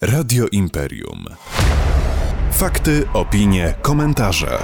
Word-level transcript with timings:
Radio 0.00 0.46
Imperium. 0.52 1.24
Fakty, 2.52 3.04
opinie, 3.12 3.74
komentarze. 3.82 4.58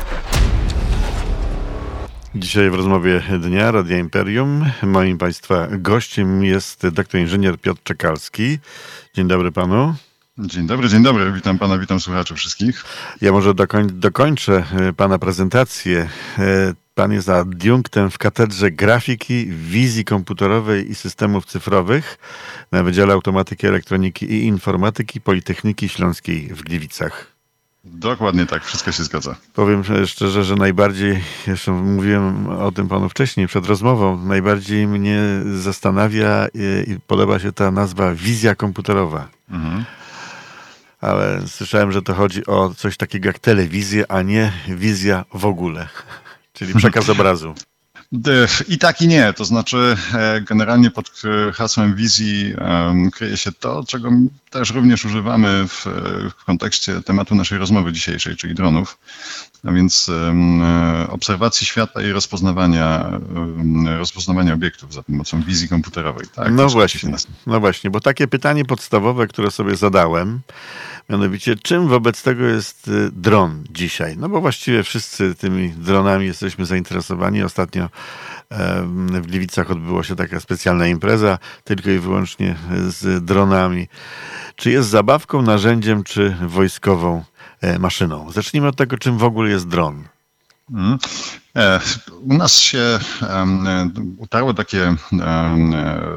Dzisiaj 2.35 2.71
w 2.71 2.75
rozmowie 2.75 3.23
dnia 3.41 3.71
Radia 3.71 3.99
Imperium 3.99 4.65
moim 4.83 5.19
Państwa 5.19 5.69
gościem 5.71 6.45
jest 6.45 6.89
doktor 6.89 7.21
inżynier 7.21 7.59
Piotr 7.59 7.83
Czekalski. 7.83 8.59
Dzień 9.15 9.29
dobry 9.29 9.53
Panu. 9.53 9.95
Dzień 10.39 10.67
dobry, 10.67 10.89
dzień 10.89 11.03
dobry. 11.03 11.33
Witam 11.33 11.59
Pana, 11.59 11.79
witam 11.79 12.01
słuchaczy 12.01 12.35
wszystkich. 12.35 12.85
Ja 13.21 13.33
może 13.33 13.55
dokoń, 13.55 13.91
dokończę 13.93 14.65
e, 14.73 14.93
Pana 14.93 15.19
prezentację. 15.19 16.09
E, 16.95 17.03
pan 17.03 17.13
jest 17.13 17.29
adiunktem 17.29 18.11
w 18.11 18.19
Katedrze 18.19 18.71
Grafiki, 18.71 19.47
Wizji 19.47 20.05
Komputerowej 20.05 20.91
i 20.91 20.95
Systemów 20.95 21.47
Cyfrowych 21.47 22.19
na 22.73 22.83
Wydziale 22.83 23.15
Automatyki, 23.15 23.67
Elektroniki 23.67 24.27
i 24.27 24.45
Informatyki 24.45 25.21
Politechniki 25.21 25.89
Śląskiej 25.89 26.49
w 26.49 26.63
Gliwicach. 26.63 27.33
Dokładnie 27.85 28.47
tak, 28.47 28.65
wszystko 28.65 28.93
się 28.93 29.05
zgadza. 29.05 29.37
Powiem 29.55 29.83
szczerze, 30.07 30.45
że 30.45 30.57
najbardziej, 30.57 31.21
jeszcze 31.47 31.73
mówiłem 31.73 32.49
o 32.49 32.73
tym 32.73 32.89
panu 32.89 33.09
wcześniej, 33.09 33.47
przed 33.47 33.67
rozmową, 33.67 34.25
najbardziej 34.25 34.87
mnie 34.87 35.21
zastanawia 35.55 36.47
i 36.87 36.97
podoba 37.07 37.39
się 37.39 37.53
ta 37.53 37.71
nazwa 37.71 38.15
wizja 38.15 38.55
komputerowa. 38.55 39.29
Mhm. 39.51 39.85
Ale 41.01 41.43
słyszałem, 41.47 41.93
że 41.93 42.03
to 42.03 42.15
chodzi 42.15 42.47
o 42.47 42.75
coś 42.77 42.97
takiego 42.97 43.29
jak 43.29 43.39
telewizję, 43.39 44.05
a 44.09 44.23
nie 44.23 44.53
wizja 44.69 45.25
w 45.35 45.45
ogóle, 45.45 45.89
czyli 46.55 46.75
przekaz 46.75 47.09
obrazu. 47.09 47.55
I 48.69 48.79
tak 48.79 49.03
i 49.03 49.09
nie. 49.09 49.33
To 49.33 49.45
znaczy, 49.45 49.97
e, 50.15 50.41
generalnie 50.41 50.91
pod 50.91 51.23
hasłem 51.55 51.95
wizji 51.95 52.55
kryje 53.13 53.37
się 53.37 53.53
to, 53.53 53.85
czego 53.89 54.11
też 54.51 54.71
również 54.71 55.05
używamy 55.05 55.69
w, 55.69 55.87
w 56.41 56.45
kontekście 56.45 57.01
tematu 57.01 57.35
naszej 57.35 57.59
rozmowy 57.59 57.93
dzisiejszej, 57.93 58.37
czyli 58.37 58.55
dronów, 58.55 58.99
a 59.65 59.73
więc 59.73 60.09
e, 60.09 61.11
obserwacji 61.11 61.67
świata 61.67 62.03
i 62.03 62.11
rozpoznawania, 62.11 63.11
rozpoznawania 63.99 64.55
obiektów 64.55 64.95
za 64.95 65.03
pomocą 65.03 65.43
wizji 65.43 65.69
komputerowej. 65.69 66.27
Tak? 66.35 66.53
No 66.53 66.69
właśnie, 66.69 67.13
no 67.47 67.61
właśnie, 67.61 67.91
bo 67.91 68.01
takie 68.01 68.29
pytanie 68.29 68.65
podstawowe, 68.65 69.27
które 69.27 69.51
sobie 69.51 69.77
zadałem, 69.77 70.41
Mianowicie, 71.11 71.57
czym 71.57 71.89
wobec 71.89 72.23
tego 72.23 72.45
jest 72.45 72.89
y, 72.89 73.11
dron 73.13 73.65
dzisiaj? 73.71 74.17
No 74.17 74.29
bo 74.29 74.41
właściwie 74.41 74.83
wszyscy 74.83 75.35
tymi 75.35 75.71
dronami 75.71 76.27
jesteśmy 76.27 76.67
zainteresowani. 76.67 77.43
Ostatnio 77.43 77.89
w 79.21 79.27
Gliwicach 79.27 79.71
odbyła 79.71 80.05
się 80.05 80.17
taka 80.17 80.41
specjalna 80.41 80.87
impreza, 80.87 81.39
tylko 81.65 81.91
i 81.91 81.99
wyłącznie 81.99 82.57
z 82.89 83.25
dronami. 83.25 83.89
Czy 84.57 84.71
jest 84.71 84.89
zabawką, 84.89 85.43
narzędziem, 85.43 86.05
czy 86.05 86.37
wojskową 86.47 87.25
maszyną? 87.79 88.33
Zacznijmy 88.33 88.69
od 88.69 88.77
tego, 88.77 88.99
czym 88.99 89.19
w 89.19 89.25
ogóle 89.25 89.51
jest 89.51 89.69
dron. 89.69 90.05
E, 91.57 91.81
u 92.21 92.35
nas 92.35 92.59
się 92.59 92.99
utarło 94.19 94.55
takie 94.55 94.95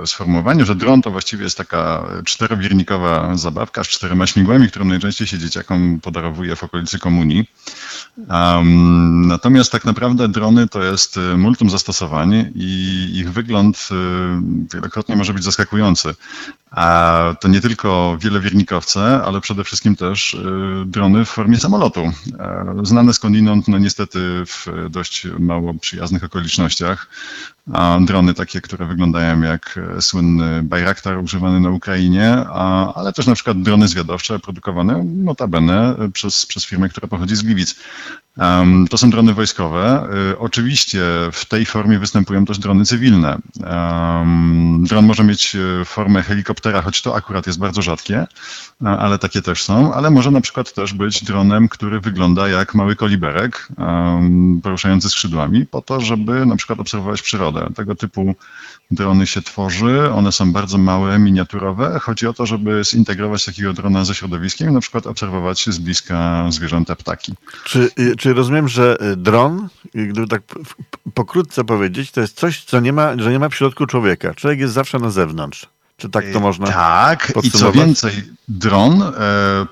sformułowanie, 0.06 0.66
że 0.66 0.76
dron 0.76 1.02
to 1.02 1.12
właściwie 1.12 1.44
jest 1.44 1.58
taka 1.58 2.08
czterowiernikowa 2.26 3.38
zabawka 3.38 3.84
z 3.84 3.88
czterema 3.88 4.28
śmigłami, 4.28 4.68
którą 4.68 4.86
najczęściej 4.86 5.28
się 5.28 5.38
dzieciakom 5.38 6.00
podarowuje 6.00 6.56
w 6.56 6.64
okolicy 6.64 7.00
komunii. 7.00 7.50
Natomiast 9.28 9.72
tak 9.72 9.86
naprawdę 9.86 10.28
drony 10.28 10.68
to 10.68 10.84
jest 10.84 11.18
e, 11.18 11.38
multum 11.38 11.70
zastosowań 11.70 12.52
i 12.56 13.10
ich 13.14 13.32
wygląd 13.32 13.90
e, 13.92 13.96
wielokrotnie 14.74 15.16
może 15.16 15.34
być 15.34 15.44
zaskakujący. 15.44 16.16
A 16.72 17.36
to 17.42 17.48
nie 17.48 17.62
tylko 17.62 18.18
wielowiernikowce, 18.20 19.24
ale 19.26 19.42
przede 19.42 19.64
wszystkim 19.64 19.96
też 19.96 20.38
drony 20.86 21.26
w 21.26 21.30
formie 21.30 21.58
samolotu. 21.58 22.12
Znane 22.84 23.14
skądinąd, 23.14 23.68
no 23.68 23.78
niestety 23.78 24.20
w 24.46 24.68
dość 24.90 25.27
mało 25.40 25.74
przyjaznych 25.74 26.24
okolicznościach. 26.24 27.08
A 27.74 28.00
drony 28.02 28.34
takie, 28.34 28.62
które 28.62 28.86
wyglądają 28.86 29.42
jak 29.42 29.80
słynny 30.00 30.64
Bayraktar 30.64 31.18
używany 31.18 31.60
na 31.60 31.70
Ukrainie, 31.70 32.36
a, 32.54 32.94
ale 32.94 33.14
też 33.14 33.28
na 33.28 33.36
przykład 33.36 33.62
drony 33.62 33.88
zwiadowcze 33.88 34.40
produkowane 34.40 35.04
notabene 35.04 35.96
przez, 36.14 36.46
przez 36.46 36.66
firmę, 36.66 36.90
która 36.90 37.08
pochodzi 37.08 37.36
z 37.36 37.42
Gliwic. 37.42 37.76
Um, 38.38 38.88
to 38.88 38.98
są 38.98 39.10
drony 39.10 39.34
wojskowe. 39.34 40.08
Y, 40.32 40.40
oczywiście 40.40 41.02
w 41.32 41.46
tej 41.46 41.66
formie 41.66 42.00
występują 42.00 42.46
też 42.46 42.60
drony 42.60 42.86
cywilne. 42.86 43.38
Um, 43.60 44.84
dron 44.88 45.06
może 45.06 45.24
mieć 45.24 45.58
formę 45.86 46.24
helikoptera, 46.24 46.82
choć 46.82 47.02
to 47.02 47.16
akurat 47.16 47.48
jest 47.48 47.60
bardzo 47.60 47.82
rzadkie, 47.82 48.28
ale 48.84 49.20
takie 49.20 49.42
też 49.42 49.64
są, 49.64 49.94
ale 49.94 50.10
może 50.10 50.32
na 50.32 50.42
przykład 50.42 50.74
też 50.74 50.94
być 50.94 51.24
dronem, 51.24 51.70
który 51.70 52.00
wygląda 52.00 52.48
jak 52.48 52.76
mały 52.76 52.96
koliberek 52.96 53.68
um, 53.78 54.60
poruszający 54.64 55.10
skrzydłami, 55.10 55.66
po 55.66 55.82
to, 55.82 56.02
żeby 56.02 56.46
na 56.46 56.56
przykład 56.56 56.80
obserwować 56.80 57.22
przyrodę. 57.22 57.57
Tego 57.76 57.96
typu 57.96 58.36
drony 58.92 59.28
się 59.28 59.42
tworzy, 59.42 60.12
one 60.12 60.32
są 60.32 60.52
bardzo 60.52 60.78
małe, 60.78 61.20
miniaturowe. 61.20 62.00
Chodzi 62.00 62.28
o 62.28 62.34
to, 62.34 62.46
żeby 62.46 62.82
zintegrować 62.86 63.46
takiego 63.46 63.74
drona 63.74 64.06
ze 64.06 64.16
środowiskiem 64.16 64.74
na 64.74 64.80
przykład 64.80 65.08
obserwować 65.08 65.66
z 65.66 65.78
bliska 65.78 66.46
zwierzęta, 66.50 66.96
ptaki. 66.96 67.34
Czy, 67.64 67.90
y, 68.00 68.16
czy 68.16 68.34
rozumiem, 68.34 68.68
że 68.68 68.98
y, 69.02 69.16
dron, 69.16 69.68
gdyby 69.94 70.28
tak 70.28 70.42
pokrótce 71.14 71.64
powiedzieć, 71.64 72.12
to 72.12 72.22
jest 72.22 72.40
coś, 72.40 72.64
co 72.64 72.80
nie 72.80 72.94
ma, 72.94 73.18
że 73.18 73.32
nie 73.32 73.40
ma 73.40 73.50
w 73.50 73.56
środku 73.56 73.86
człowieka. 73.86 74.34
Człowiek 74.34 74.60
jest 74.60 74.74
zawsze 74.74 75.00
na 75.00 75.10
zewnątrz. 75.10 75.68
Czy 75.98 76.10
tak 76.10 76.26
to 76.34 76.40
można 76.40 76.68
Tak, 76.68 77.34
i 77.44 77.52
co 77.52 77.72
więcej, 77.72 78.14
dron 78.48 79.02
e, 79.02 79.12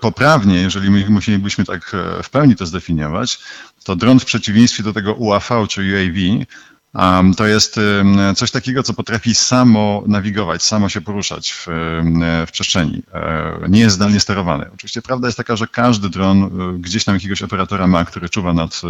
poprawnie, 0.02 0.56
jeżeli 0.56 0.90
my 0.90 1.10
musielibyśmy 1.10 1.66
tak 1.66 1.92
e, 1.94 2.24
w 2.24 2.30
pełni 2.30 2.56
to 2.56 2.66
zdefiniować, 2.66 3.40
to 3.84 3.96
dron 3.96 4.20
w 4.20 4.26
przeciwieństwie 4.26 4.84
do 4.84 4.94
tego 4.94 5.14
UAV 5.14 5.68
czy 5.70 5.82
UAV 5.82 6.46
to 7.38 7.48
jest 7.48 7.80
coś 8.36 8.52
takiego, 8.52 8.84
co 8.84 8.94
potrafi 8.94 9.36
samo 9.36 10.04
nawigować, 10.08 10.64
samo 10.64 10.90
się 10.90 11.02
poruszać 11.02 11.52
w, 11.52 11.68
w 12.48 12.52
przestrzeni. 12.52 13.02
E, 13.14 13.60
nie 13.70 13.80
jest 13.80 13.96
zdalnie 13.96 14.20
sterowany. 14.20 14.66
Oczywiście 14.74 15.02
prawda 15.02 15.28
jest 15.28 15.38
taka, 15.38 15.56
że 15.56 15.68
każdy 15.68 16.10
dron 16.10 16.44
e, 16.44 16.50
gdzieś 16.80 17.04
tam 17.04 17.16
jakiegoś 17.16 17.42
operatora 17.42 17.88
ma, 17.88 18.06
który 18.06 18.30
czuwa 18.30 18.54
nad 18.54 18.82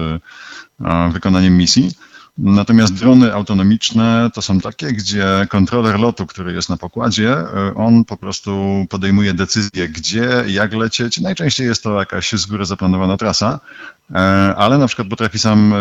e, 0.79 1.09
wykonaniem 1.11 1.57
misji. 1.57 1.91
Natomiast 2.37 2.93
drony 2.93 3.33
autonomiczne 3.33 4.29
to 4.33 4.41
są 4.41 4.59
takie, 4.59 4.87
gdzie 4.87 5.47
kontroler 5.49 5.99
lotu, 5.99 6.25
który 6.25 6.53
jest 6.53 6.69
na 6.69 6.77
pokładzie, 6.77 7.37
on 7.75 8.05
po 8.05 8.17
prostu 8.17 8.85
podejmuje 8.89 9.33
decyzję, 9.33 9.89
gdzie, 9.89 10.43
jak 10.47 10.73
lecieć. 10.73 11.19
Najczęściej 11.19 11.67
jest 11.67 11.83
to 11.83 11.99
jakaś 11.99 12.33
z 12.33 12.45
góry 12.45 12.65
zaplanowana 12.65 13.17
trasa, 13.17 13.59
ale 14.57 14.77
na 14.77 14.87
przykład 14.87 15.07
potrafi 15.07 15.39
sam 15.39 15.73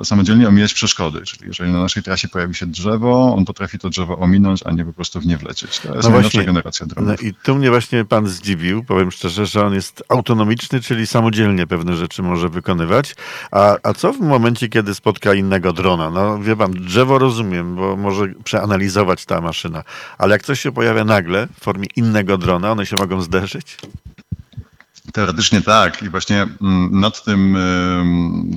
e, 0.00 0.04
samodzielnie 0.04 0.48
omijać 0.48 0.74
przeszkody, 0.74 1.22
czyli 1.22 1.46
jeżeli 1.46 1.72
na 1.72 1.80
naszej 1.80 2.02
trasie 2.02 2.28
pojawi 2.28 2.54
się 2.54 2.66
drzewo, 2.66 3.34
on 3.36 3.44
potrafi 3.44 3.78
to 3.78 3.88
drzewo 3.88 4.18
ominąć, 4.18 4.62
a 4.64 4.72
nie 4.72 4.84
po 4.84 4.92
prostu 4.92 5.20
w 5.20 5.26
nie 5.26 5.36
wlecieć. 5.36 5.80
To 5.80 5.94
jest 5.94 6.08
no 6.08 6.14
najnowsza 6.14 6.44
generacja 6.44 6.86
dronów. 6.86 7.10
No 7.22 7.28
I 7.28 7.34
tu 7.34 7.54
mnie 7.54 7.70
właśnie 7.70 8.04
pan 8.04 8.26
zdziwił, 8.26 8.84
powiem 8.84 9.10
szczerze, 9.10 9.46
że 9.46 9.66
on 9.66 9.74
jest 9.74 10.02
autonomiczny, 10.08 10.80
czyli 10.80 11.06
samodzielnie 11.06 11.66
pewne 11.66 11.96
rzeczy 11.96 12.22
może 12.22 12.48
wykonywać. 12.48 13.14
A, 13.50 13.76
a 13.82 13.94
co 13.94 14.12
w 14.12 14.20
momencie, 14.20 14.68
kiedy 14.68 14.94
spotka 14.94 15.34
innego 15.34 15.72
drona? 15.72 16.10
No 16.10 16.38
wie 16.38 16.56
pan, 16.56 16.72
drzewo 16.72 17.18
rozumiem, 17.18 17.76
bo 17.76 17.96
może 17.96 18.26
przeanalizować 18.44 19.24
ta 19.24 19.40
maszyna, 19.40 19.82
ale 20.18 20.32
jak 20.32 20.42
coś 20.42 20.60
się 20.60 20.72
pojawia 20.72 21.04
nagle 21.04 21.46
w 21.46 21.64
formie 21.64 21.86
innego 21.96 22.38
drona, 22.38 22.72
one 22.72 22.86
się 22.86 22.96
mogą 22.96 23.22
zderzyć? 23.22 23.76
Teoretycznie 25.12 25.62
tak 25.62 26.02
i 26.02 26.08
właśnie 26.08 26.42
mm, 26.42 27.00
nad 27.00 27.24
tym 27.24 27.56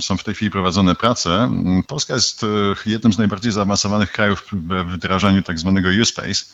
są 0.00 0.16
w 0.16 0.24
tej 0.24 0.34
chwili 0.34 0.50
prowadzone 0.50 0.94
prace. 0.94 1.34
Mm, 1.34 1.82
Polska 1.82 2.14
jest 2.14 2.44
e, 2.44 2.46
jednym 2.90 3.12
z 3.12 3.18
najbardziej 3.18 3.52
zaawansowanych 3.52 4.12
krajów 4.12 4.46
w 4.52 4.92
wdrażaniu 4.92 5.42
tak 5.42 5.58
zwanego 5.58 5.88
U-Space, 6.02 6.44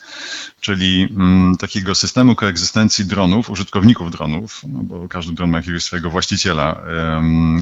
czyli 0.61 1.09
mm, 1.11 1.57
takiego 1.57 1.95
systemu 1.95 2.35
koegzystencji 2.35 3.05
dronów, 3.05 3.51
użytkowników 3.51 4.11
dronów, 4.11 4.61
no 4.69 4.83
bo 4.83 5.09
każdy 5.09 5.35
dron 5.35 5.51
ma 5.51 5.59
jakiegoś 5.59 5.85
swojego 5.85 6.11
właściciela, 6.11 6.81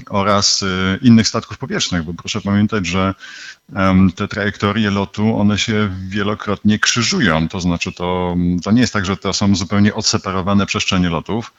oraz 0.09 0.62
e, 0.62 0.67
innych 1.03 1.29
statków 1.29 1.59
powietrznych, 1.59 2.03
bo 2.03 2.15
proszę 2.15 2.41
pamiętać, 2.41 2.87
że 2.87 3.15
te 4.17 4.28
trajektorie 4.28 4.90
lotu, 4.90 5.37
one 5.37 5.58
się 5.58 5.90
wielokrotnie 6.08 6.78
krzyżują, 6.78 7.49
to 7.49 7.61
znaczy 7.61 7.93
to, 7.93 8.37
to 8.64 8.70
nie 8.70 8.81
jest 8.81 8.93
tak, 8.93 9.06
że 9.06 9.17
to 9.17 9.32
są 9.32 9.56
zupełnie 9.56 9.94
odseparowane 9.94 10.67
przestrzenie 10.67 11.08
lotów, 11.08 11.52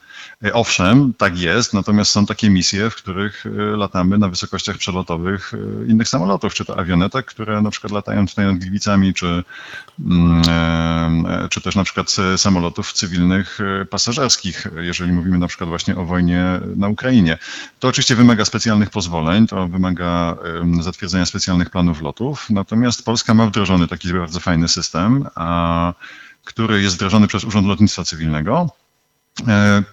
E, 0.45 0.53
owszem, 0.53 1.13
tak 1.17 1.39
jest, 1.39 1.73
natomiast 1.73 2.11
są 2.11 2.25
takie 2.25 2.49
misje, 2.49 2.89
w 2.89 2.95
których 2.95 3.45
e, 3.45 3.49
latamy 3.77 4.17
na 4.17 4.29
wysokościach 4.29 4.77
przelotowych 4.77 5.53
e, 5.53 5.91
innych 5.91 6.07
samolotów, 6.07 6.53
czy 6.53 6.65
to 6.65 6.79
awionetek, 6.79 7.25
które 7.25 7.61
na 7.61 7.71
przykład 7.71 7.93
latają 7.93 8.27
tutaj 8.27 8.45
nad 8.45 8.57
Gliwicami, 8.57 9.13
czy, 9.13 9.43
mm, 10.05 10.41
czy 11.49 11.61
też 11.61 11.75
na 11.75 11.83
przykład 11.83 12.15
samolotów 12.37 12.93
cywilnych 12.93 13.59
pasażerskich, 13.89 14.67
jeżeli 14.77 15.11
mówimy 15.11 15.37
na 15.37 15.47
przykład 15.47 15.69
właśnie 15.69 15.95
o 15.95 16.05
wojnie 16.05 16.59
na 16.75 16.87
Ukrainie. 16.87 17.37
To 17.79 17.87
oczywiście 17.87 18.15
wymaga 18.15 18.45
specjalnych 18.45 18.89
pozwoleń, 18.89 19.47
to 19.47 19.67
wymaga 19.67 20.35
zatwierdzenia 20.81 21.25
specjalnych 21.25 21.69
planów 21.69 22.00
natomiast 22.49 23.05
Polska 23.05 23.33
ma 23.33 23.45
wdrożony 23.45 23.87
taki 23.87 24.13
bardzo 24.13 24.39
fajny 24.39 24.67
system, 24.67 25.27
który 26.43 26.81
jest 26.81 26.95
wdrażany 26.95 27.27
przez 27.27 27.43
Urząd 27.43 27.67
Lotnictwa 27.67 28.03
Cywilnego 28.03 28.69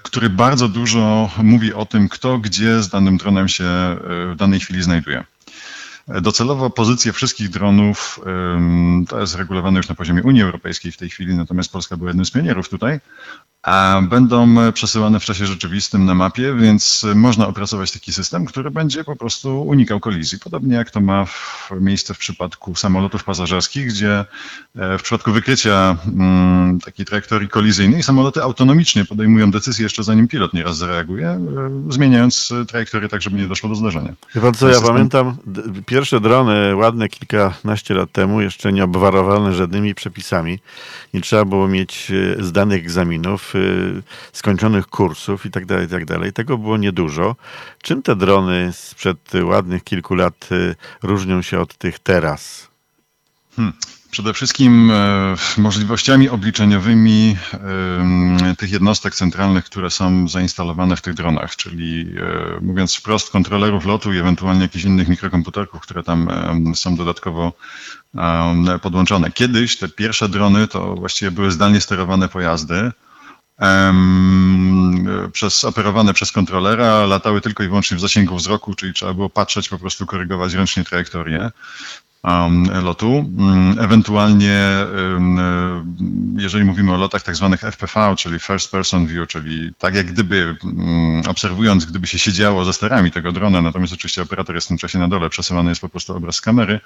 który 0.02 0.30
bardzo 0.30 0.68
dużo 0.68 1.30
mówi 1.42 1.74
o 1.74 1.86
tym, 1.86 2.08
kto 2.08 2.38
gdzie 2.38 2.82
z 2.82 2.88
danym 2.88 3.16
dronem 3.16 3.48
się 3.48 3.64
w 4.32 4.34
danej 4.36 4.60
chwili 4.60 4.82
znajduje. 4.82 5.24
Docelowo 6.08 6.70
pozycje 6.70 7.12
wszystkich 7.12 7.48
dronów, 7.48 8.20
to 9.08 9.20
jest 9.20 9.34
regulowane 9.34 9.76
już 9.76 9.88
na 9.88 9.94
poziomie 9.94 10.22
Unii 10.22 10.42
Europejskiej 10.42 10.92
w 10.92 10.96
tej 10.96 11.10
chwili, 11.10 11.34
natomiast 11.34 11.72
Polska 11.72 11.96
była 11.96 12.10
jednym 12.10 12.26
z 12.26 12.30
pionierów 12.30 12.68
tutaj, 12.68 13.00
będą 14.02 14.54
przesyłane 14.72 15.20
w 15.20 15.24
czasie 15.24 15.46
rzeczywistym 15.46 16.04
na 16.04 16.14
mapie, 16.14 16.54
więc 16.54 17.06
można 17.14 17.48
opracować 17.48 17.92
taki 17.92 18.12
system, 18.12 18.46
który 18.46 18.70
będzie 18.70 19.04
po 19.04 19.16
prostu 19.16 19.62
unikał 19.62 20.00
kolizji. 20.00 20.38
Podobnie 20.38 20.76
jak 20.76 20.90
to 20.90 21.00
ma 21.00 21.26
miejsce 21.80 22.14
w 22.14 22.18
przypadku 22.18 22.74
samolotów 22.74 23.24
pasażerskich, 23.24 23.86
gdzie 23.86 24.24
e, 24.76 24.98
w 24.98 25.02
przypadku 25.02 25.32
wykrycia 25.32 25.96
mm, 26.06 26.80
takiej 26.80 27.06
trajektorii 27.06 27.48
kolizyjnej 27.48 28.02
samoloty 28.02 28.42
autonomicznie 28.42 29.04
podejmują 29.04 29.50
decyzję 29.50 29.82
jeszcze 29.82 30.02
zanim 30.02 30.28
pilot 30.28 30.54
nieraz 30.54 30.76
zareaguje, 30.76 31.28
e, 31.28 31.38
zmieniając 31.88 32.52
trajektorię 32.68 33.08
tak, 33.08 33.22
żeby 33.22 33.36
nie 33.36 33.48
doszło 33.48 33.68
do 33.68 33.74
zdarzenia. 33.74 34.12
Wie 34.34 34.40
pan 34.40 34.54
co, 34.54 34.68
ja 34.68 34.74
system... 34.74 34.92
pamiętam 34.92 35.36
pierwsze 35.86 36.20
drony 36.20 36.76
ładne 36.76 37.08
kilkanaście 37.08 37.94
lat 37.94 38.12
temu, 38.12 38.40
jeszcze 38.40 38.72
nie 38.72 38.84
obwarowane 38.84 39.54
żadnymi 39.54 39.94
przepisami. 39.94 40.58
Nie 41.14 41.20
trzeba 41.20 41.44
było 41.44 41.68
mieć 41.68 42.12
e, 42.38 42.44
zdanych 42.44 42.78
egzaminów 42.78 43.54
skończonych 44.32 44.86
kursów 44.86 45.46
i 45.46 45.50
tak 45.50 45.66
dalej, 45.66 45.86
i 45.86 45.88
tak 45.88 46.04
dalej. 46.04 46.32
Tego 46.32 46.58
było 46.58 46.76
niedużo. 46.76 47.36
Czym 47.82 48.02
te 48.02 48.16
drony 48.16 48.72
sprzed 48.72 49.32
ładnych 49.42 49.84
kilku 49.84 50.14
lat 50.14 50.48
y, 50.52 50.74
różnią 51.02 51.42
się 51.42 51.60
od 51.60 51.78
tych 51.78 51.98
teraz? 51.98 52.68
Hmm. 53.56 53.72
Przede 54.10 54.34
wszystkim 54.34 54.90
e, 54.90 55.34
możliwościami 55.58 56.28
obliczeniowymi 56.28 57.36
tych 58.58 58.70
jednostek 58.70 59.14
centralnych, 59.14 59.64
które 59.64 59.90
są 59.90 60.28
zainstalowane 60.28 60.96
w 60.96 61.02
tych 61.02 61.14
dronach, 61.14 61.56
czyli 61.56 62.00
e, 62.00 62.60
mówiąc 62.60 62.94
wprost, 62.94 63.30
kontrolerów 63.30 63.86
lotu 63.86 64.12
i 64.12 64.18
ewentualnie 64.18 64.62
jakichś 64.62 64.84
innych 64.84 65.08
mikrokomputerków, 65.08 65.80
które 65.80 66.02
tam 66.02 66.28
są 66.74 66.96
dodatkowo 66.96 67.52
podłączone. 68.82 69.30
Kiedyś 69.30 69.76
te 69.76 69.88
pierwsze 69.88 70.28
drony 70.28 70.68
to 70.68 70.94
właściwie 70.94 71.30
były 71.30 71.50
zdalnie 71.50 71.80
sterowane 71.80 72.28
pojazdy, 72.28 72.92
przez, 75.32 75.64
operowane 75.64 76.14
przez 76.14 76.32
kontrolera, 76.32 77.06
latały 77.06 77.40
tylko 77.40 77.62
i 77.62 77.68
wyłącznie 77.68 77.96
w 77.96 78.00
zasięgu 78.00 78.36
wzroku, 78.36 78.74
czyli 78.74 78.94
trzeba 78.94 79.14
było 79.14 79.30
patrzeć, 79.30 79.68
po 79.68 79.78
prostu 79.78 80.06
korygować 80.06 80.54
ręcznie 80.54 80.84
trajektorię 80.84 81.50
lotu. 82.82 83.32
Mm, 83.38 83.78
ewentualnie, 83.80 84.58
jeżeli 86.36 86.64
mówimy 86.64 86.92
o 86.92 86.96
lotach 86.96 87.22
tak 87.22 87.36
zwanych 87.36 87.60
FPV, 87.60 88.14
czyli 88.16 88.38
First 88.38 88.70
Person 88.70 89.06
View, 89.06 89.28
czyli 89.28 89.70
tak 89.78 89.94
jak 89.94 90.06
gdyby 90.06 90.56
mm, 90.64 91.22
obserwując, 91.28 91.84
gdyby 91.84 92.06
się 92.06 92.18
siedziało 92.18 92.64
za 92.64 92.72
sterami 92.72 93.10
tego 93.10 93.32
drona, 93.32 93.62
natomiast 93.62 93.92
oczywiście 93.92 94.22
operator 94.22 94.54
jest 94.54 94.66
w 94.66 94.68
tym 94.68 94.78
czasie 94.78 94.98
na 94.98 95.08
dole, 95.08 95.30
przesyłany 95.30 95.68
jest 95.70 95.80
po 95.80 95.88
prostu 95.88 96.16
obraz 96.16 96.36
z 96.36 96.40
kamery, 96.40 96.80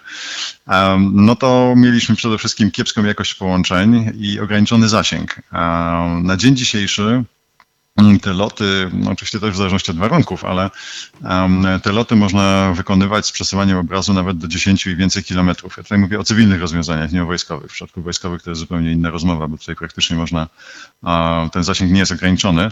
no 1.12 1.37
to 1.37 1.75
mieliśmy 1.76 2.17
przede 2.17 2.38
wszystkim 2.38 2.70
kiepską 2.70 3.05
jakość 3.05 3.34
połączeń 3.34 4.12
i 4.19 4.40
ograniczony 4.40 4.88
zasięg. 4.88 5.43
Na 6.23 6.37
dzień 6.37 6.56
dzisiejszy 6.56 7.25
te 8.23 8.33
loty, 8.33 8.91
oczywiście 9.11 9.41
też 9.41 9.50
w 9.50 9.56
zależności 9.56 9.91
od 9.91 9.97
warunków, 9.97 10.44
ale 10.44 10.71
um, 11.25 11.67
te 11.83 11.93
loty 11.93 12.17
można 12.17 12.73
wykonywać 12.77 13.27
z 13.27 13.33
przesyłaniem 13.33 13.79
obrazu 13.79 14.15
nawet 14.15 14.39
do 14.39 14.49
10 14.49 14.87
i 14.87 14.97
więcej 14.97 15.25
kilometrów. 15.25 15.77
Ja 15.77 15.83
tutaj 15.83 15.99
mówię 15.99 16.21
o 16.21 16.25
cywilnych 16.25 16.61
rozwiązaniach, 16.61 17.12
nie 17.12 17.23
o 17.23 17.27
wojskowych. 17.27 17.71
W 17.71 17.75
przypadku 17.75 18.03
wojskowych 18.03 18.43
to 18.43 18.50
jest 18.50 18.61
zupełnie 18.61 18.93
inna 18.93 19.11
rozmowa, 19.11 19.49
bo 19.49 19.59
tutaj 19.59 19.77
praktycznie 19.77 20.17
można, 20.17 20.49
ten 21.53 21.65
zasięg 21.65 21.93
nie 21.93 22.00
jest 22.00 22.12
ograniczony. 22.12 22.71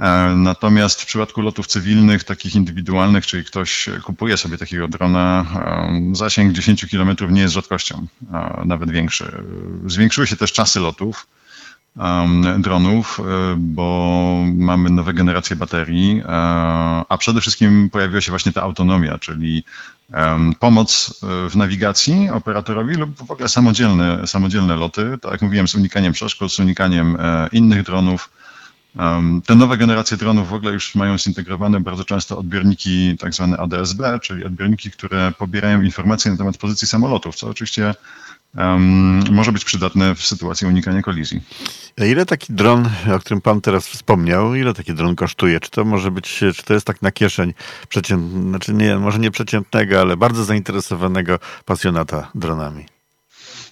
Um, 0.00 0.42
natomiast 0.42 1.02
w 1.02 1.06
przypadku 1.06 1.42
lotów 1.42 1.66
cywilnych, 1.66 2.24
takich 2.24 2.54
indywidualnych, 2.54 3.26
czyli 3.26 3.44
ktoś 3.44 3.88
kupuje 4.04 4.36
sobie 4.36 4.58
takiego 4.58 4.88
drona, 4.88 5.46
zasięg 6.12 6.52
10 6.52 6.86
kilometrów 6.86 7.30
nie 7.30 7.40
jest 7.40 7.54
rzadkością, 7.54 8.06
nawet 8.64 8.90
większy. 8.90 9.44
Zwiększyły 9.86 10.26
się 10.26 10.36
też 10.36 10.52
czasy 10.52 10.80
lotów 10.80 11.26
dronów, 12.58 13.20
e, 13.20 13.54
bo 13.58 14.44
mamy 14.54 14.90
nowe 14.90 15.14
generacje 15.14 15.56
baterii, 15.56 16.22
e, 16.24 16.28
a 17.08 17.16
przede 17.18 17.40
wszystkim 17.40 17.90
pojawiła 17.90 18.20
się 18.20 18.32
właśnie 18.32 18.52
ta 18.52 18.62
autonomia, 18.62 19.18
czyli 19.18 19.64
pomoc 20.60 21.20
e, 21.22 21.50
w 21.50 21.56
nawigacji 21.56 22.30
operatorowi 22.30 22.94
lub 22.94 23.26
w 23.26 23.30
ogóle 23.30 23.48
samodzielne, 23.48 24.26
samodzielne 24.26 24.76
loty, 24.76 25.18
tak 25.22 25.32
jak 25.32 25.42
mówiłem, 25.42 25.68
z 25.68 25.74
unikaniem 25.74 26.12
przeszkód, 26.12 26.52
z 26.52 26.58
unikaniem 26.58 27.16
innych 27.52 27.82
dronów. 27.82 28.30
Te 29.46 29.54
nowe 29.54 29.76
generacje 29.76 30.16
dronów 30.16 30.48
w 30.48 30.54
ogóle 30.54 30.72
już 30.72 30.94
mają 30.94 31.18
zintegrowane 31.18 31.80
bardzo 31.80 32.04
często 32.04 32.38
odbiorniki 32.38 33.16
tak 33.18 33.34
zwane 33.34 33.56
ADS-B, 33.56 34.18
czyli 34.22 34.44
odbiorniki, 34.44 34.90
które 34.90 35.32
pobierają 35.38 35.82
informacje 35.82 36.30
na 36.30 36.36
temat 36.36 36.56
pozycji 36.56 36.88
samolotów, 36.88 37.36
co 37.36 37.48
oczywiście 37.48 37.94
um, 38.56 39.24
może 39.30 39.52
być 39.52 39.64
przydatne 39.64 40.14
w 40.14 40.22
sytuacji 40.22 40.66
unikania 40.66 41.02
kolizji. 41.02 41.40
A 42.00 42.04
ile 42.04 42.26
taki 42.26 42.52
dron, 42.52 42.88
o 43.16 43.18
którym 43.18 43.40
pan 43.40 43.60
teraz 43.60 43.88
wspomniał, 43.88 44.54
ile 44.54 44.74
taki 44.74 44.94
dron 44.94 45.16
kosztuje? 45.16 45.60
Czy 45.60 45.70
to 45.70 45.84
może 45.84 46.10
być, 46.10 46.28
czy 46.54 46.64
to 46.64 46.74
jest 46.74 46.86
tak 46.86 47.02
na 47.02 47.12
kieszeń 47.12 47.54
przeciętnego, 47.88 48.48
znaczy 48.48 48.74
nie, 48.74 48.96
może 48.98 49.18
nie 49.18 49.30
przeciętnego, 49.30 50.00
ale 50.00 50.16
bardzo 50.16 50.44
zainteresowanego 50.44 51.38
pasjonata 51.64 52.30
dronami? 52.34 52.86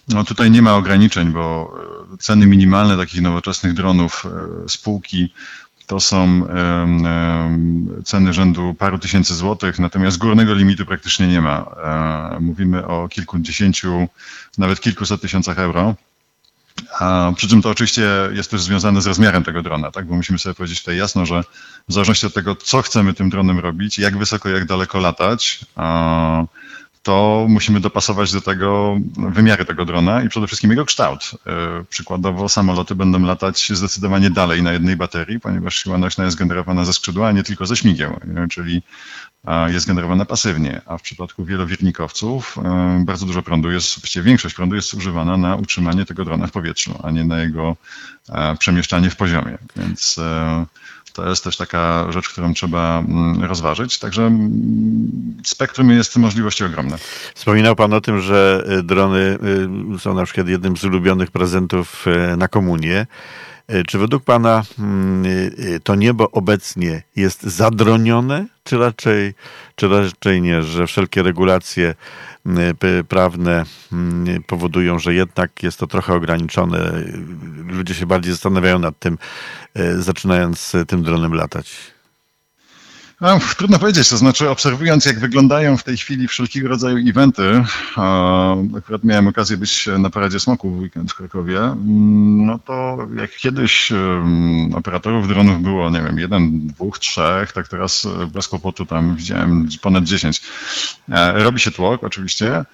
No 0.08 0.24
tutaj 0.24 0.50
nie 0.50 0.62
ma 0.62 0.76
ograniczeń, 0.76 1.32
bo 1.32 1.74
e, 2.14 2.16
ceny 2.16 2.46
minimalne 2.46 2.96
takich 2.96 3.22
nowoczesnych 3.22 3.74
dronów 3.74 4.26
e, 4.26 4.68
spółki 4.68 5.32
to 5.86 6.00
są 6.00 6.46
ceny 8.04 8.32
rzędu 8.32 8.74
paru 8.74 8.98
tysięcy 8.98 9.34
złotych, 9.34 9.78
natomiast 9.78 10.18
górnego 10.18 10.54
limitu 10.54 10.86
praktycznie 10.86 11.28
nie 11.28 11.40
ma. 11.40 11.66
E, 12.36 12.40
mówimy 12.40 12.86
o 12.86 13.08
kilkudziesięciu, 13.08 14.08
nawet 14.58 14.80
kilkuset 14.80 15.20
tysiącach 15.20 15.58
euro. 15.58 15.94
A 16.98 17.32
przy 17.36 17.48
czym 17.48 17.62
to 17.62 17.70
oczywiście 17.70 18.02
jest 18.32 18.50
też 18.50 18.62
związane 18.62 19.02
z 19.02 19.06
rozmiarem 19.06 19.44
tego 19.44 19.62
drona, 19.62 19.90
tak? 19.90 20.06
bo 20.06 20.14
musimy 20.14 20.38
sobie 20.38 20.54
powiedzieć 20.54 20.80
tutaj 20.80 20.96
jasno, 20.96 21.26
że 21.26 21.44
w 21.88 21.92
zależności 21.92 22.26
od 22.26 22.34
tego, 22.34 22.56
co 22.56 22.82
chcemy 22.82 23.14
tym 23.14 23.30
dronem 23.30 23.58
robić, 23.58 23.98
jak 23.98 24.18
wysoko, 24.18 24.48
jak 24.48 24.64
daleko 24.64 24.98
latać, 24.98 25.60
to 27.02 27.46
musimy 27.48 27.80
dopasować 27.80 28.32
do 28.32 28.40
tego 28.40 28.96
wymiary 29.16 29.64
tego 29.64 29.84
drona 29.84 30.22
i 30.22 30.28
przede 30.28 30.46
wszystkim 30.46 30.70
jego 30.70 30.84
kształt. 30.84 31.30
E, 31.46 31.84
przykładowo 31.88 32.48
samoloty 32.48 32.94
będą 32.94 33.22
latać 33.22 33.72
zdecydowanie 33.74 34.30
dalej 34.30 34.62
na 34.62 34.72
jednej 34.72 34.96
baterii, 34.96 35.40
ponieważ 35.40 35.82
siła 35.82 35.98
nośna 35.98 36.24
jest 36.24 36.36
generowana 36.36 36.84
ze 36.84 36.92
skrzydła, 36.92 37.28
a 37.28 37.32
nie 37.32 37.42
tylko 37.42 37.66
ze 37.66 37.76
śmigieł, 37.76 38.20
czyli 38.50 38.82
jest 39.66 39.86
generowana 39.86 40.24
pasywnie, 40.24 40.80
a 40.86 40.98
w 40.98 41.02
przypadku 41.02 41.44
wielowiernikowców 41.44 42.58
e, 42.58 43.02
bardzo 43.06 43.26
dużo 43.26 43.42
prądu 43.42 43.70
jest, 43.70 44.00
właściwie 44.00 44.24
większość 44.24 44.54
prądu 44.54 44.76
jest 44.76 44.94
używana 44.94 45.36
na 45.36 45.56
utrzymanie 45.56 46.04
tego 46.04 46.24
drona 46.24 46.46
w 46.46 46.52
powietrzu, 46.52 46.98
a 47.02 47.10
nie 47.10 47.24
na 47.24 47.38
jego 47.38 47.76
e, 48.28 48.56
przemieszczanie 48.56 49.10
w 49.10 49.16
poziomie. 49.16 49.58
Więc 49.76 50.20
to 51.12 51.28
jest 51.28 51.44
też 51.44 51.56
taka 51.56 52.12
rzecz, 52.12 52.28
którą 52.28 52.54
trzeba 52.54 52.98
mm, 52.98 53.44
rozważyć. 53.44 53.98
Także 53.98 54.22
mm, 54.22 55.42
spektrum 55.44 55.90
jest 55.90 56.16
możliwości 56.16 56.64
ogromne. 56.64 56.96
Wspominał 57.34 57.76
Pan 57.76 57.92
o 57.92 58.00
tym, 58.00 58.20
że 58.20 58.64
y, 58.78 58.82
drony 58.82 59.38
y, 59.94 59.98
są 59.98 60.14
na 60.14 60.24
przykład 60.24 60.48
jednym 60.48 60.76
z 60.76 60.84
ulubionych 60.84 61.30
prezentów 61.30 62.06
y, 62.06 62.36
na 62.36 62.48
komunię. 62.48 63.06
Czy 63.86 63.98
według 63.98 64.24
Pana 64.24 64.62
mm, 64.78 65.24
to 65.84 65.94
niebo 65.94 66.30
obecnie 66.30 67.02
jest 67.16 67.42
zadronione, 67.42 68.46
czy 68.64 68.78
raczej, 68.78 69.34
czy 69.76 69.88
raczej 69.88 70.42
nie, 70.42 70.62
że 70.62 70.86
wszelkie 70.86 71.22
regulacje 71.22 71.94
prawne 73.08 73.64
powodują, 74.46 74.98
że 74.98 75.14
jednak 75.14 75.62
jest 75.62 75.78
to 75.78 75.86
trochę 75.86 76.14
ograniczone? 76.14 76.92
Ludzie 77.66 77.94
się 77.94 78.06
bardziej 78.06 78.32
zastanawiają 78.32 78.78
nad 78.78 78.98
tym, 78.98 79.18
zaczynając 79.98 80.72
tym 80.88 81.02
dronem 81.02 81.34
latać. 81.34 81.76
No, 83.22 83.38
trudno 83.56 83.78
powiedzieć, 83.78 84.08
to 84.08 84.16
znaczy 84.16 84.50
obserwując 84.50 85.04
jak 85.04 85.18
wyglądają 85.18 85.76
w 85.76 85.84
tej 85.84 85.96
chwili 85.96 86.28
wszelkiego 86.28 86.68
rodzaju 86.68 87.08
eventy, 87.08 87.64
akurat 88.78 89.04
miałem 89.04 89.28
okazję 89.28 89.56
być 89.56 89.88
na 89.98 90.10
paradzie 90.10 90.40
smoku 90.40 90.70
w 90.70 90.78
weekend 90.78 91.12
w 91.12 91.14
Krakowie, 91.14 91.58
mm, 91.58 92.46
no 92.46 92.58
to 92.58 92.98
jak 93.16 93.30
kiedyś 93.30 93.92
operatorów 94.74 95.28
dronów 95.28 95.62
było, 95.62 95.90
nie 95.90 96.02
wiem, 96.02 96.18
jeden, 96.18 96.66
dwóch, 96.66 96.98
trzech, 96.98 97.52
tak 97.52 97.68
teraz 97.68 98.08
bez 98.32 98.48
kłopotu 98.48 98.86
tam 98.86 99.16
widziałem 99.16 99.68
ponad 99.82 100.04
dziesięć. 100.04 100.42
E, 101.12 101.32
robi 101.32 101.60
się 101.60 101.70
tłok 101.70 102.04
oczywiście, 102.04 102.64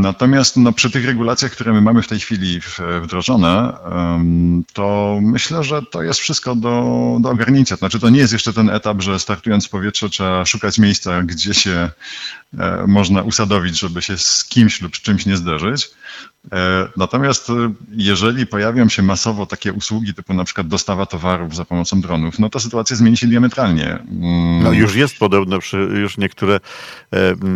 Natomiast 0.00 0.56
no, 0.56 0.72
przy 0.72 0.90
tych 0.90 1.06
regulacjach, 1.06 1.52
które 1.52 1.72
my 1.72 1.80
mamy 1.80 2.02
w 2.02 2.08
tej 2.08 2.20
chwili 2.20 2.60
wdrożone, 3.02 3.72
to 4.72 5.18
myślę, 5.22 5.64
że 5.64 5.82
to 5.82 6.02
jest 6.02 6.20
wszystko 6.20 6.56
do, 6.56 7.16
do 7.20 7.30
ogarnięcia. 7.30 7.76
Znaczy, 7.76 8.00
to 8.00 8.10
nie 8.10 8.18
jest 8.18 8.32
jeszcze 8.32 8.52
ten 8.52 8.70
etap, 8.70 9.02
że 9.02 9.18
startując 9.18 9.66
w 9.66 9.70
powietrze 9.70 10.10
trzeba 10.10 10.44
szukać 10.44 10.78
miejsca, 10.78 11.22
gdzie 11.22 11.54
się 11.54 11.90
można 12.86 13.22
usadowić, 13.22 13.80
żeby 13.80 14.02
się 14.02 14.18
z 14.18 14.44
kimś 14.44 14.80
lub 14.80 14.96
z 14.96 15.00
czymś 15.00 15.26
nie 15.26 15.36
zderzyć. 15.36 15.90
E, 16.52 16.88
natomiast 16.96 17.50
e, 17.50 17.72
jeżeli 17.92 18.46
pojawią 18.46 18.88
się 18.88 19.02
masowo 19.02 19.46
takie 19.46 19.72
usługi 19.72 20.14
typu 20.14 20.34
na 20.34 20.44
przykład 20.44 20.68
dostawa 20.68 21.06
towarów 21.06 21.54
za 21.54 21.64
pomocą 21.64 22.00
dronów, 22.00 22.38
no 22.38 22.48
to 22.48 22.60
sytuacja 22.60 22.96
zmieni 22.96 23.16
się 23.16 23.26
diametralnie. 23.26 23.86
Mm. 23.88 24.62
No 24.62 24.72
już 24.72 24.94
jest 24.94 25.18
podobno, 25.18 25.58
już 25.94 26.18
niektóre 26.18 26.60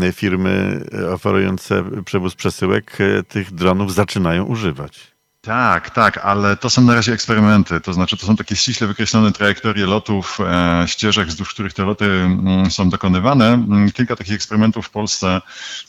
e, 0.02 0.12
firmy 0.12 0.84
oferujące 1.12 1.84
przewóz 2.04 2.34
przesyłek 2.34 2.98
tych 3.28 3.54
dronów 3.54 3.94
zaczynają 3.94 4.44
używać. 4.44 5.13
Tak, 5.44 5.90
tak, 5.90 6.18
ale 6.18 6.56
to 6.56 6.70
są 6.70 6.82
na 6.82 6.94
razie 6.94 7.12
eksperymenty. 7.12 7.80
To 7.80 7.92
znaczy, 7.92 8.16
to 8.16 8.26
są 8.26 8.36
takie 8.36 8.56
ściśle 8.56 8.86
wykreślone 8.86 9.32
trajektorie 9.32 9.86
lotów, 9.86 10.38
e, 10.40 10.84
ścieżek, 10.88 11.28
wzdłuż 11.28 11.54
których 11.54 11.72
te 11.72 11.84
loty 11.84 12.04
mm, 12.04 12.70
są 12.70 12.88
dokonywane. 12.90 13.46
Mm, 13.46 13.92
kilka 13.92 14.16
takich 14.16 14.34
eksperymentów 14.34 14.86
w 14.86 14.90
Polsce 14.90 15.40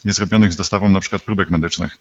jest 0.05 0.19
robionych 0.19 0.53
z 0.53 0.55
dostawą 0.55 0.89
na 0.89 0.99
przykład 0.99 1.21
próbek 1.21 1.49
medycznych. 1.49 1.97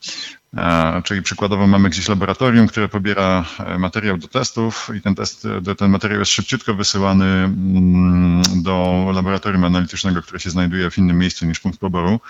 E, 0.56 1.02
czyli 1.04 1.22
przykładowo 1.22 1.66
mamy 1.66 1.90
gdzieś 1.90 2.08
laboratorium, 2.08 2.66
które 2.66 2.88
pobiera 2.88 3.44
e, 3.58 3.78
materiał 3.78 4.18
do 4.18 4.28
testów 4.28 4.90
i 4.96 5.00
ten, 5.00 5.14
test, 5.14 5.48
ten 5.78 5.90
materiał 5.90 6.18
jest 6.18 6.32
szybciutko 6.32 6.74
wysyłany 6.74 7.24
mm, 7.24 8.42
do 8.62 9.06
laboratorium 9.14 9.64
analitycznego, 9.64 10.22
które 10.22 10.40
się 10.40 10.50
znajduje 10.50 10.90
w 10.90 10.98
innym 10.98 11.18
miejscu 11.18 11.46
niż 11.46 11.60
punkt 11.60 11.78
poboru, 11.78 12.20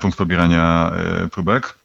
punkt 0.00 0.18
pobierania 0.18 0.92
próbek. 1.30 1.81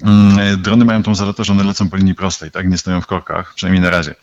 Mm, 0.00 0.62
drony 0.62 0.84
mają 0.84 1.02
tą 1.02 1.14
zaletę, 1.14 1.44
że 1.44 1.52
one 1.52 1.64
lecą 1.64 1.88
po 1.88 1.96
linii 1.96 2.14
prostej, 2.14 2.50
tak? 2.50 2.68
Nie 2.68 2.78
stoją 2.78 3.00
w 3.00 3.06
korkach, 3.06 3.54
przynajmniej 3.54 3.82
na 3.82 3.90
razie. 3.90 4.10
E, 4.10 4.14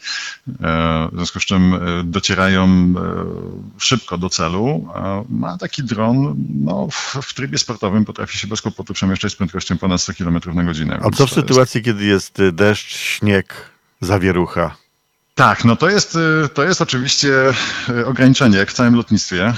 w 1.11 1.15
związku 1.15 1.39
z 1.39 1.45
czym 1.45 1.73
e, 1.73 1.79
docierają 2.03 2.63
e, 2.65 2.93
szybko 3.77 4.17
do 4.17 4.29
celu, 4.29 4.88
a 5.43 5.57
taki 5.57 5.83
dron 5.83 6.35
no, 6.63 6.88
w, 7.21 7.33
trybie 7.33 7.57
sportowym 7.57 8.05
potrafi 8.05 8.38
się 8.38 8.47
bez 8.47 8.61
kłopotu 8.61 8.93
przemieszczać 8.93 9.31
z 9.31 9.35
prędkością 9.35 9.77
ponad 9.77 10.01
100 10.01 10.13
km 10.13 10.39
na 10.53 10.63
godzinę. 10.63 10.99
A 11.03 11.09
co 11.09 11.27
w 11.27 11.31
sytuacji, 11.31 11.77
jest... 11.77 11.85
kiedy 11.85 12.05
jest 12.05 12.41
deszcz, 12.51 12.95
śnieg, 12.95 13.71
zawierucha? 14.01 14.75
Tak, 15.39 15.65
no 15.65 15.75
to 15.75 15.89
jest, 15.89 16.15
y, 16.15 16.50
to 16.53 16.63
jest 16.63 16.81
oczywiście 16.81 17.29
y, 17.89 18.05
ograniczenie, 18.05 18.58
jak 18.58 18.72
w 18.72 18.74
całym 18.74 18.96
lotnictwie. 18.96 19.53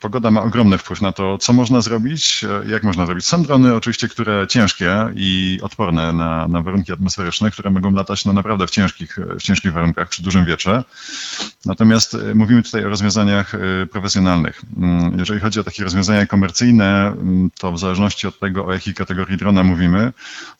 Pogoda 0.00 0.30
ma 0.30 0.42
ogromny 0.42 0.78
wpływ 0.78 1.02
na 1.02 1.12
to, 1.12 1.38
co 1.38 1.52
można 1.52 1.80
zrobić, 1.80 2.44
e, 2.44 2.70
jak 2.70 2.82
można 2.82 3.06
zrobić. 3.06 3.26
Są 3.26 3.42
drony 3.42 3.74
oczywiście, 3.74 4.08
które 4.08 4.46
ciężkie 4.46 5.08
i 5.14 5.58
odporne 5.62 6.12
na, 6.12 6.48
na 6.48 6.62
warunki 6.62 6.92
atmosferyczne, 6.92 7.50
które 7.50 7.70
mogą 7.70 7.90
latać 7.90 8.24
no 8.24 8.32
naprawdę 8.32 8.66
w 8.66 8.70
ciężkich, 8.70 9.18
w 9.38 9.42
ciężkich 9.42 9.72
warunkach 9.72 10.08
przy 10.08 10.22
dużym 10.22 10.44
wietrze. 10.44 10.84
Natomiast 11.66 12.14
e, 12.14 12.34
mówimy 12.34 12.62
tutaj 12.62 12.84
o 12.84 12.88
rozwiązaniach 12.88 13.54
e, 13.54 13.58
profesjonalnych. 13.86 14.62
Mm, 14.76 15.18
jeżeli 15.18 15.40
chodzi 15.40 15.60
o 15.60 15.64
takie 15.64 15.84
rozwiązania 15.84 16.26
komercyjne, 16.26 17.06
mm, 17.06 17.50
to 17.58 17.72
w 17.72 17.78
zależności 17.78 18.26
od 18.26 18.38
tego, 18.38 18.66
o 18.66 18.72
jakiej 18.72 18.94
kategorii 18.94 19.36
drona 19.36 19.62
mówimy, 19.62 20.12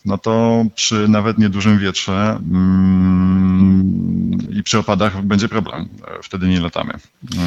no 0.04 0.18
to 0.18 0.64
przy 0.74 1.08
nawet 1.08 1.38
niedużym 1.38 1.78
wietrze 1.78 2.38
mm, 2.50 4.38
i 4.50 4.62
przy 4.62 4.78
opadach 4.78 5.22
będzie 5.22 5.48
problem. 5.48 5.88
Wtedy 6.22 6.48
nie 6.48 6.60
latamy. 6.60 6.92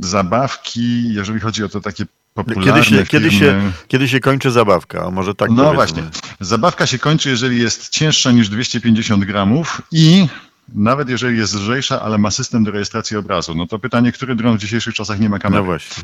zabawki, 0.00 1.14
jeżeli 1.14 1.40
chodzi 1.40 1.64
o 1.64 1.68
to 1.68 1.80
takie 1.80 2.04
popularne 2.34 2.72
kiedy 2.72 2.84
się, 2.84 2.90
firmy... 2.90 3.06
kiedy, 3.06 3.30
się, 3.30 3.72
kiedy 3.88 4.08
się 4.08 4.20
kończy 4.20 4.50
zabawka? 4.50 5.10
może 5.10 5.34
tak 5.34 5.50
No 5.50 5.56
powiedzmy. 5.56 5.74
właśnie. 5.74 6.02
Zabawka 6.40 6.86
się 6.86 6.98
kończy, 6.98 7.30
jeżeli 7.30 7.58
jest 7.60 7.88
cięższa 7.88 8.32
niż 8.32 8.48
250 8.48 9.24
gramów 9.24 9.82
i 9.92 10.26
nawet 10.68 11.08
jeżeli 11.08 11.38
jest 11.38 11.54
lżejsza, 11.54 12.02
ale 12.02 12.18
ma 12.18 12.30
system 12.30 12.64
do 12.64 12.70
rejestracji 12.70 13.16
obrazu. 13.16 13.54
No 13.54 13.66
to 13.66 13.78
pytanie, 13.78 14.12
który 14.12 14.34
dron 14.34 14.56
w 14.56 14.60
dzisiejszych 14.60 14.94
czasach 14.94 15.20
nie 15.20 15.28
ma 15.28 15.38
kamery? 15.38 15.62
No 15.62 15.66
właśnie. 15.66 16.02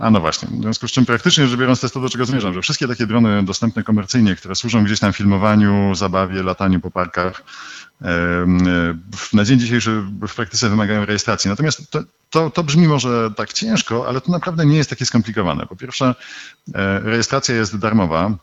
A 0.00 0.10
no 0.10 0.20
właśnie. 0.20 0.48
W 0.48 0.62
związku 0.62 0.88
z 0.88 0.92
czym 0.92 1.06
praktycznie 1.06 1.46
rzecz 1.46 1.58
biorąc, 1.58 1.80
to 1.80 1.86
jest 1.86 1.94
to, 1.94 2.00
do 2.00 2.08
czego 2.08 2.24
zmierzam, 2.24 2.54
że 2.54 2.62
wszystkie 2.62 2.88
takie 2.88 3.06
drony 3.06 3.42
dostępne 3.42 3.82
komercyjnie, 3.82 4.36
które 4.36 4.54
służą 4.54 4.84
gdzieś 4.84 5.00
tam 5.00 5.12
filmowaniu, 5.12 5.94
zabawie, 5.94 6.42
lataniu 6.42 6.80
po 6.80 6.90
parkach, 6.90 7.42
na 9.32 9.44
dzień 9.44 9.58
dzisiejszy 9.58 10.00
w 10.00 10.34
praktyce 10.34 10.68
wymagają 10.68 11.04
rejestracji. 11.04 11.50
Natomiast 11.50 11.90
to, 11.90 12.02
to, 12.30 12.50
to, 12.50 12.64
brzmi 12.64 12.88
może 12.88 13.30
tak 13.36 13.52
ciężko, 13.52 14.08
ale 14.08 14.20
to 14.20 14.32
naprawdę 14.32 14.66
nie 14.66 14.76
jest 14.76 14.90
takie 14.90 15.06
skomplikowane. 15.06 15.66
Po 15.66 15.76
pierwsze, 15.76 16.14
e, 16.74 17.00
rejestracja 17.00 17.54
jest 17.54 17.78
darmowa. 17.78 18.34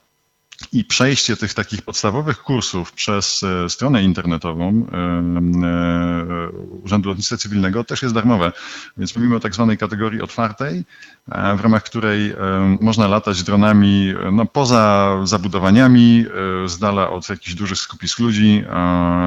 I 0.72 0.86
przejście 0.86 1.38
tych 1.38 1.54
takich 1.54 1.82
podstawowych 1.82 2.44
kursów 2.44 2.92
przez 2.92 3.44
e, 3.44 3.70
stronę 3.70 4.04
internetową 4.04 4.88
e, 4.92 4.98
e, 4.98 6.50
Urzędu 6.84 7.10
Lotnictwa 7.10 7.38
Cywilnego 7.38 7.84
też 7.84 8.02
jest 8.02 8.16
darmowe. 8.16 8.52
Więc 8.98 9.16
mówimy 9.16 9.36
o 9.36 9.40
tak 9.40 9.56
zwanej 9.56 9.78
kategorii 9.78 10.22
otwartej, 10.22 10.84
w 11.58 11.62
ramach 11.62 11.84
której 11.84 12.36
można 12.82 13.08
latać 13.08 13.44
dronami 13.44 14.14
no, 14.32 14.46
poza 14.46 15.18
zabudowaniami, 15.24 16.26
z 16.66 16.80
dala 16.80 17.10
od 17.10 17.30
jakichś 17.30 17.54
dużych 17.54 17.78
skupisk 17.78 18.20
ludzi, 18.20 18.64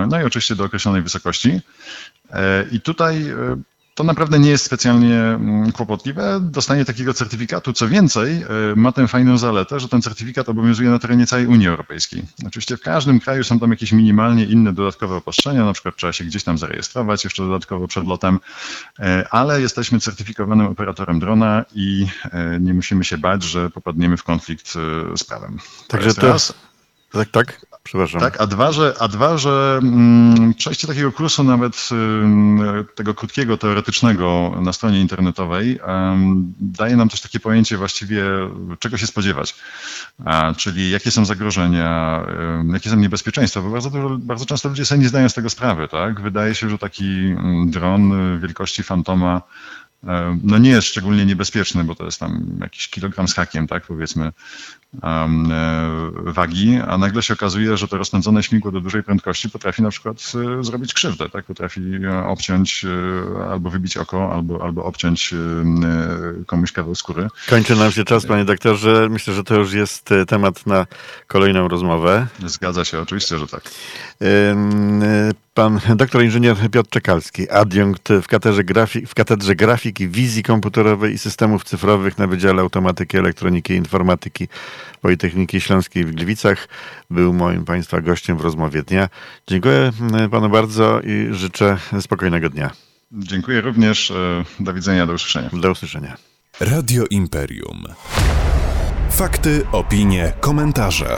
no 0.08 0.20
i 0.20 0.24
oczywiście 0.24 0.56
do 0.56 0.64
określonej 0.64 1.02
wysokości. 1.02 1.60
I 2.72 2.80
tutaj 2.80 3.24
to 3.96 4.04
naprawdę 4.04 4.38
nie 4.38 4.50
jest 4.50 4.64
specjalnie 4.64 5.20
mm, 5.20 5.72
kłopotliwe. 5.72 6.40
Dostanie 6.40 6.84
takiego 6.84 7.14
certyfikatu. 7.14 7.72
Co 7.72 7.88
więcej, 7.88 8.42
e, 8.42 8.46
ma 8.76 8.92
tę 8.92 9.08
fajną 9.08 9.38
zaletę, 9.38 9.80
że 9.80 9.88
ten 9.88 10.02
certyfikat 10.02 10.48
obowiązuje 10.48 10.90
na 10.90 10.98
terenie 10.98 11.26
całej 11.26 11.46
Unii 11.46 11.68
Europejskiej. 11.68 12.22
Oczywiście 12.46 12.76
w 12.76 12.80
każdym 12.80 13.20
kraju 13.20 13.44
są 13.44 13.60
tam 13.60 13.70
jakieś 13.70 13.92
minimalnie 13.92 14.44
inne 14.44 14.72
dodatkowe 14.72 15.16
obostrzenia, 15.16 15.64
na 15.64 15.72
przykład 15.72 15.96
trzeba 15.96 16.12
się 16.12 16.24
gdzieś 16.24 16.44
tam 16.44 16.58
zarejestrować 16.58 17.24
jeszcze 17.24 17.42
dodatkowo 17.42 17.88
przed 17.88 18.06
lotem, 18.06 18.38
e, 18.98 19.26
ale 19.30 19.60
jesteśmy 19.60 20.00
certyfikowanym 20.00 20.66
operatorem 20.66 21.20
drona 21.20 21.64
i 21.74 22.06
e, 22.24 22.60
nie 22.60 22.74
musimy 22.74 23.04
się 23.04 23.18
bać, 23.18 23.42
że 23.42 23.70
popadniemy 23.70 24.16
w 24.16 24.24
konflikt 24.24 24.72
z 25.16 25.24
prawem. 25.24 25.58
Także 25.88 26.14
to, 26.14 26.26
jest 26.26 26.65
tak, 27.10 27.30
tak. 27.30 27.66
Przepraszam. 27.82 28.20
Tak, 28.20 28.40
a 28.40 28.46
dwa, 28.46 28.72
że, 28.72 28.94
a 28.98 29.08
dwa, 29.08 29.38
że 29.38 29.78
mm, 29.82 30.54
przejście 30.54 30.86
takiego 30.86 31.12
kursu 31.12 31.44
nawet 31.44 31.88
y, 31.92 32.94
tego 32.94 33.14
krótkiego, 33.14 33.56
teoretycznego 33.56 34.52
na 34.60 34.72
stronie 34.72 35.00
internetowej 35.00 35.78
daje 36.60 36.96
nam 36.96 37.08
też 37.08 37.20
takie 37.20 37.40
pojęcie 37.40 37.76
właściwie, 37.76 38.24
czego 38.78 38.96
się 38.96 39.06
spodziewać. 39.06 39.54
A, 40.24 40.54
czyli 40.56 40.90
jakie 40.90 41.10
są 41.10 41.24
zagrożenia, 41.24 42.22
jakie 42.72 42.90
są 42.90 42.96
niebezpieczeństwa, 42.96 43.60
bo 43.60 43.70
bardzo, 43.70 43.90
bardzo 44.18 44.46
często 44.46 44.68
ludzie 44.68 44.84
sobie 44.84 45.00
nie 45.00 45.08
zdają 45.08 45.28
z 45.28 45.34
tego 45.34 45.50
sprawy. 45.50 45.88
Tak? 45.88 46.20
Wydaje 46.20 46.54
się, 46.54 46.70
że 46.70 46.78
taki 46.78 47.34
dron 47.66 48.12
wielkości 48.40 48.82
Fantoma 48.82 49.42
no 50.42 50.58
nie 50.58 50.70
jest 50.70 50.88
szczególnie 50.88 51.26
niebezpieczny, 51.26 51.84
bo 51.84 51.94
to 51.94 52.04
jest 52.04 52.20
tam 52.20 52.58
jakiś 52.60 52.88
kilogram 52.88 53.28
z 53.28 53.34
hakiem, 53.34 53.66
tak, 53.66 53.86
powiedzmy, 53.86 54.32
wagi, 56.24 56.78
a 56.88 56.98
nagle 56.98 57.22
się 57.22 57.34
okazuje, 57.34 57.76
że 57.76 57.88
to 57.88 57.98
rozpędzone 57.98 58.42
śmigło 58.42 58.72
do 58.72 58.80
dużej 58.80 59.02
prędkości 59.02 59.50
potrafi 59.50 59.82
na 59.82 59.90
przykład 59.90 60.32
e, 60.58 60.64
zrobić 60.64 60.94
krzywdę, 60.94 61.28
tak, 61.28 61.44
potrafi 61.44 61.80
obciąć 62.26 62.86
albo 63.50 63.70
wybić 63.70 63.96
oko, 63.96 64.34
albo, 64.34 64.64
albo 64.64 64.84
obciąć 64.84 65.34
komuś 66.46 66.72
kawał 66.72 66.94
skóry. 66.94 67.28
Kończy 67.48 67.76
nam 67.76 67.92
się 67.92 68.04
czas, 68.04 68.26
panie 68.26 68.44
doktorze. 68.44 69.08
Myślę, 69.10 69.34
że 69.34 69.44
to 69.44 69.54
już 69.54 69.72
jest 69.72 70.10
temat 70.28 70.66
na 70.66 70.86
kolejną 71.26 71.68
rozmowę. 71.68 72.26
Zgadza 72.44 72.84
się, 72.84 73.00
oczywiście, 73.00 73.38
że 73.38 73.46
tak. 73.46 73.62
Pan 75.54 75.80
doktor 75.96 76.22
inżynier 76.22 76.56
Piotr 76.72 76.90
Czekalski, 76.90 77.50
adiunkt 77.50 78.08
w 78.22 78.26
katedrze, 78.26 78.64
grafik, 78.64 79.08
w 79.08 79.14
katedrze 79.14 79.54
grafiki, 79.54 80.08
wizji 80.08 80.42
komputerowej 80.42 81.14
i 81.14 81.18
systemów 81.18 81.64
cyfrowych 81.64 82.18
na 82.18 82.26
Wydziale 82.26 82.62
Automatyki, 82.62 83.16
Elektroniki 83.16 83.72
i 83.72 83.76
Informatyki 83.76 84.48
Politechniki 85.00 85.60
Śląskiej 85.60 86.04
w 86.04 86.14
Gliwicach, 86.14 86.68
był 87.10 87.32
moim 87.32 87.64
Państwa 87.64 88.00
gościem 88.00 88.38
w 88.38 88.40
rozmowie 88.40 88.82
dnia. 88.82 89.08
Dziękuję 89.46 89.92
Panu 90.30 90.48
bardzo 90.48 91.00
i 91.00 91.28
życzę 91.30 91.78
spokojnego 92.00 92.50
dnia. 92.50 92.70
Dziękuję 93.12 93.60
również. 93.60 94.10
E, 94.10 94.44
do 94.60 94.74
widzenia, 94.74 95.06
do 95.06 95.12
usłyszenia. 95.12 95.50
Do 95.52 95.70
usłyszenia. 95.70 96.16
Radio 96.60 97.04
Imperium. 97.10 97.84
Fakty, 99.10 99.66
opinie, 99.72 100.32
komentarze. 100.40 101.16